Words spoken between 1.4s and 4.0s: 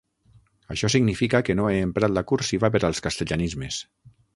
que no he emprat la cursiva per als castellanismes.